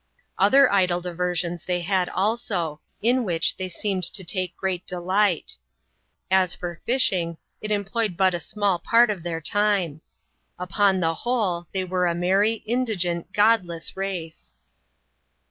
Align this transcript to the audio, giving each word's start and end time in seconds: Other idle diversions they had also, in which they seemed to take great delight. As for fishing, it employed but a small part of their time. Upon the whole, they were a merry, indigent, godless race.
Other 0.39 0.71
idle 0.73 0.99
diversions 0.99 1.63
they 1.63 1.81
had 1.81 2.09
also, 2.09 2.81
in 3.03 3.23
which 3.23 3.55
they 3.57 3.69
seemed 3.69 4.01
to 4.13 4.23
take 4.23 4.57
great 4.57 4.83
delight. 4.87 5.57
As 6.31 6.55
for 6.55 6.81
fishing, 6.87 7.37
it 7.61 7.69
employed 7.69 8.17
but 8.17 8.33
a 8.33 8.39
small 8.39 8.79
part 8.79 9.11
of 9.11 9.21
their 9.21 9.39
time. 9.39 10.01
Upon 10.57 11.01
the 11.01 11.13
whole, 11.13 11.67
they 11.71 11.83
were 11.83 12.07
a 12.07 12.15
merry, 12.15 12.63
indigent, 12.65 13.31
godless 13.31 13.95
race. 13.95 14.55